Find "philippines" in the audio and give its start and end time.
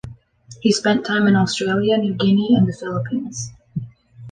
2.75-3.51